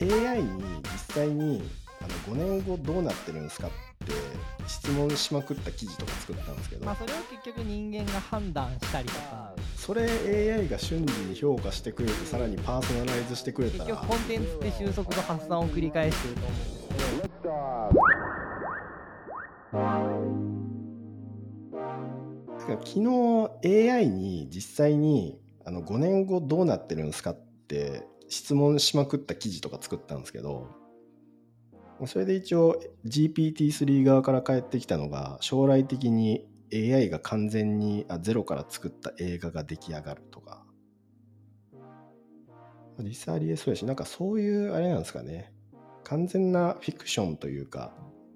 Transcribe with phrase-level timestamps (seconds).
[0.00, 1.62] AI に実際に
[2.00, 3.70] あの5年後どうなってるんですかっ
[4.06, 4.12] て
[4.68, 9.52] 質問しまくった記事とか作ったんですけど、まあそれを結局人間が判断したりとか。
[9.76, 10.02] それ
[10.52, 13.84] AI が瞬時に評価してくれてさらにパーソナライズしてくれたら。
[13.86, 16.88] 結局コンテンツって収束と発散を繰り返してると思う。
[22.48, 23.00] んですけど昨
[23.62, 27.34] 日 AI に実際にあの5年後どうなってるんですかっ
[27.68, 30.68] て質問しまくった記事とか作ったんですけど
[32.06, 40.64] それで一応 GPT-3 側から返ってきたのが将来的に AI が完全にあゼロから作った映画が出来上がるとか
[42.98, 45.52] 実際ありえそうやしなんかそういうあれなんですかね
[46.04, 47.92] 完全なフィクションというか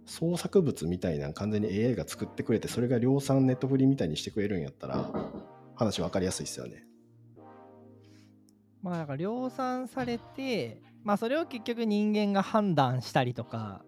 [0.06, 5.10] 創作物みたいな完全に AI が作ってくれてそれが量産ネットフリみたいにしてくれるんやったら
[5.74, 6.84] 話分かりやすいですよね。
[8.82, 13.82] まあだから量産されてまあそれを結局人間が判断したりとか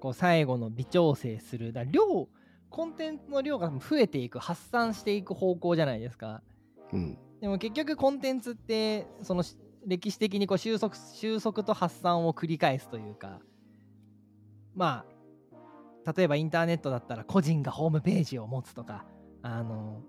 [0.00, 2.28] こう最後の微調整するだ量
[2.70, 6.42] コンテンツの量が増えていく発散していく方向じゃないですか。
[6.90, 9.44] うん、でも結局コンテンツってその
[9.86, 13.40] 歴史的にこう収束収束と発散を繰り返すというか
[14.74, 15.04] ま
[16.04, 19.04] あ例えばインターネットだったら個人がホームページを持つとか
[19.42, 20.02] あの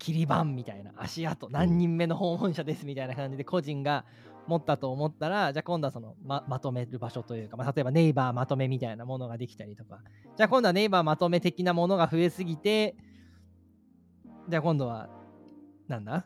[0.00, 4.04] 切り板みたいな足跡何人目の訪問者ですみたいな感じで個人が
[4.48, 10.00] 持ったと思ったらじゃあ今度はそのままとめる場所というか、まあ、例えばネイバーまとめみたいなものができたりとか。
[10.36, 12.96] じゃあ今度はネイバーまとめ的なものが増えすぎて
[14.48, 15.08] じゃあ今度は
[15.86, 16.24] なんだ？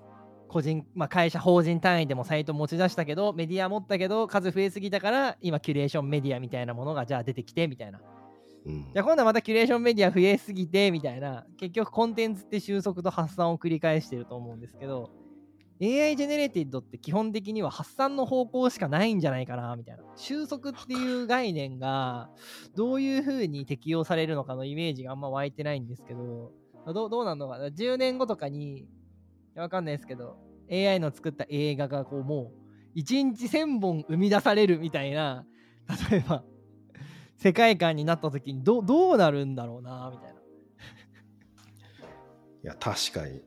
[0.49, 8.01] 個人、まあ、会社法人単位でもサイト持ち出したけどメディア持ったけど数増えすぎたから今キュレーションメディアみたいなものがじゃあ出てきてみたいな
[8.67, 15.11] じゃあ今度はまたキュレーションメディア増えすぎてみたいな結局コンテンツって収束と発散を繰り返してると思うんですけど
[15.83, 20.05] AI ジェネレーティッドって基本的には発散の方向しかないんじゃないかなみたいな。
[20.17, 22.31] 収束っていう概念が
[22.77, 26.53] どういう風に適用されるのかのイメージがあんま湧いてないんですけど
[26.87, 28.87] どうどうなのか10年後とかに
[29.57, 30.37] わかんないですけど
[30.71, 32.53] AI の作った映画がこうも
[32.95, 35.45] う1日1000本生み出されるみたいな
[36.11, 36.45] 例えば
[37.45, 40.41] 世界観になった時にどどうなるんだろうなみたいな。
[42.63, 43.43] いや確かに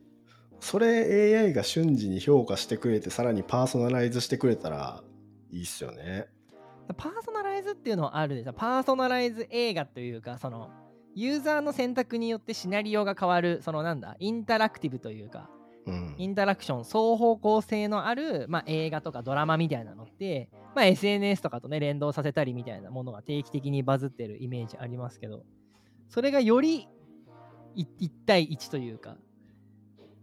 [0.59, 5.03] それ AI が瞬時に評価してくれてさらにパーソナライズしてくれたら
[5.49, 6.27] いいっすよね。
[6.95, 10.69] パーソナライズっていうのはあるでしょパーソナライズ映画というかその
[11.15, 15.49] ユーザーの選択によってシナリオが変わるそのなんだインタラクティブというか
[15.87, 25.43] うんインタラクション双方向性のある、まあ、映画とかドラマみたいなのって、まあ、SNS とかとね連動させたりみたいなものが定期的にバズってるイメージありますけど
[26.07, 26.87] それがより
[27.75, 27.87] 1
[28.27, 29.17] 対1というか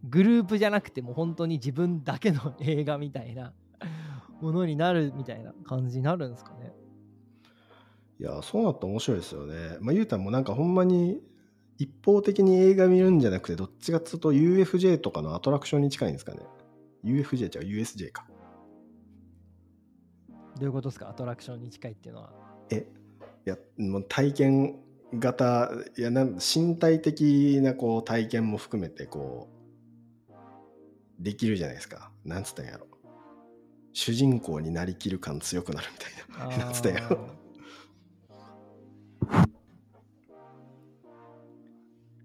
[0.04, 3.52] グループじゃなくても本当に自分だけの映画みたいな
[4.40, 6.72] ものになるみたいな感じになるんですかね。
[8.20, 9.78] いやそうなったら面白いですよね。
[9.80, 11.20] まあ言うたらもなんかほんまに
[11.78, 16.42] 一方的に映画見るんじゃなくてどっちかっつうと UFJ とかのアトラクションに近いんですかね。
[17.02, 18.24] UFJ 違う USJ か。
[20.58, 21.08] どういうことですか？
[21.08, 22.32] アトラクションに近いっていうのは。
[22.70, 22.86] え
[23.46, 24.80] いやもう体験
[25.18, 29.48] 型いやなん身体的なこう体験も含めてこ
[30.30, 30.32] う
[31.22, 32.10] できるじゃないですか。
[32.24, 32.86] なんつったんやろ。
[33.92, 36.56] 主人公になりきる感強くなるみたいな。
[36.64, 37.18] なんつったんやろ。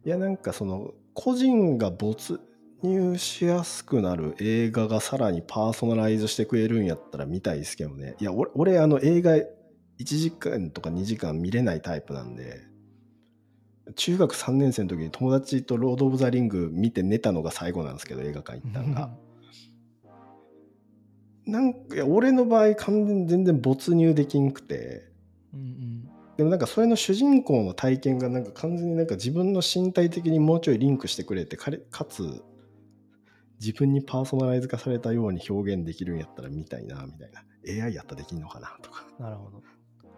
[0.06, 2.40] いやなんかその個人が没
[2.82, 8.16] 入しやすくなる映画がさらにパーソナライズしてくれるんやったら見たいですけどね。
[8.20, 9.46] いや俺俺あの映画1
[10.00, 12.62] 時間とか2時間見れないタイプなんで
[13.96, 19.12] 中学3年生の時に友達と「ロード・オブ・ザ・リング」見て寝たのが最後なんですけど映画館行ったんが。
[21.46, 25.10] なんかいや俺の場合完全に全然没入できんくて。
[25.54, 26.10] うんうん。
[26.38, 31.72] でもなんかそれの主人公の体験がなんか完全になんか自分の身体的にもうちょいリンクしてくれてか
[32.06, 32.42] つ
[33.60, 37.44] 自分にパーソナライズ化されたように表現できるんやったら見たいなみたいな
[37.86, 39.64] AI やったらできんのかなとかなるほど。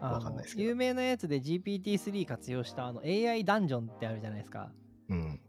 [0.00, 4.72] わかんないですけど有名なやつで GPT-3 活用したあの AI ダンジョンってあるじゃないですか。
[5.08, 5.40] うん。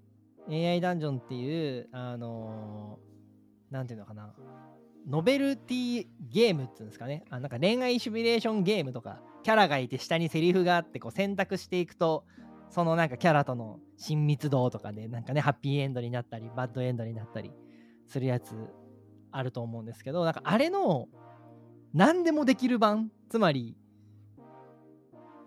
[0.49, 3.13] AI ダンジョンっていう、あのー
[3.73, 4.35] なんていうのかな。
[5.07, 7.25] ノベルティゲームっていうんですかね。
[7.31, 12.23] あなんか恋愛シミュレーションゲームとか、キャラがいて下にセリフがあってこう選択していくと、
[12.69, 17.51] そのなんかキャラとの親密度とかでなんかね、ハッピーエンドになったり、バッドエンドになったり
[18.13, 18.53] するやつ
[19.31, 21.07] あると思うんですけど、なんかあれの
[21.93, 23.75] 何でもできる版、つまり、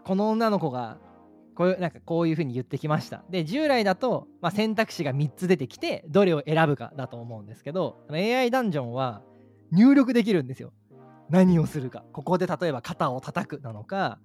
[0.05, 0.99] この女の子が
[1.55, 3.25] こういうなんかこういう風に言ってきました。
[3.31, 9.23] で従来だと、まあ、選択肢が3つ出てきてどれを選ぶかだと思うんですけど AI ダンジョンは
[9.73, 10.73] 入力できるんですよ。
[11.29, 12.05] 何をするか。
[12.13, 14.21] ここで例えば肩を叩くなのか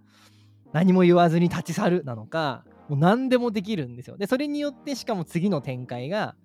[0.73, 4.17] 何も言わずに立ち去るなのかもう何でもできるんですよ。
[4.17, 6.35] でそれによってしかも次の展開が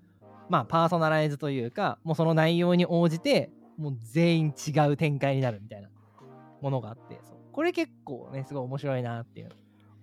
[0.48, 5.88] まあパーソナライズというかもうその内容に応じてもう全員違う展開になるみたいな
[6.60, 9.50] ものがあってそうこれ結構ねすごい面白いなっていう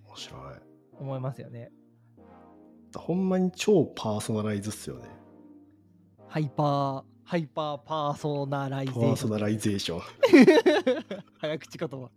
[0.07, 0.41] 面白い。
[0.99, 1.71] 思いますよね
[2.95, 5.09] ほんまに超パーソナライズっすよね。
[6.27, 10.01] ハイパーハイパーパーソナライゼパーションーソナライゼーション。
[11.39, 12.09] 早口言葉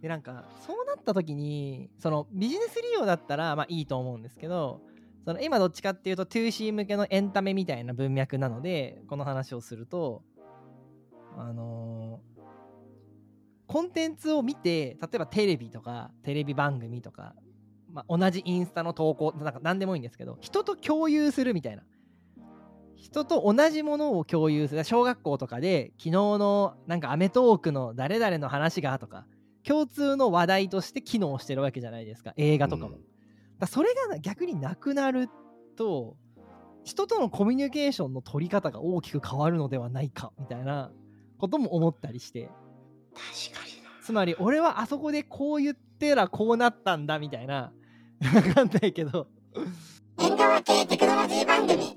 [0.00, 4.80] でなんかそうなった時にそのビジネス利用だったらまあいいと思うんですけど
[5.24, 10.22] その今どっちかっていうと 2C 向けのエンタメみたいな文脈なのでこの話をすると
[11.36, 12.32] あのー
[13.72, 17.34] コンテンツを見て例えばテレビとかテレビ番組とか、
[17.90, 21.82] まあ、同じインスタの投稿なんか何でもいいんですけど人と共有するみたいな。
[22.94, 24.84] 人と同じものを共有する。
[24.84, 29.26] 小学校とかで昨日のなんかアメトーークの誰々の話がとか
[29.64, 32.34] 共通の話題として機能してるわけじゃないですか。
[32.36, 33.02] 映画とかも、うん。
[33.62, 35.28] だそれが逆になくなる
[35.76, 36.16] と
[36.82, 40.90] 人とのコミュニケーションの取り方が大きく変わるのではないかみたいな
[41.38, 42.50] ことも思ったりして。
[43.14, 43.90] 確かにな。
[44.02, 47.72] つまり俺はあそこでこう言ってらこうなったんだみたいな。
[48.34, 49.28] わかんないけど。
[50.18, 51.96] 縁側系テクノロジー番組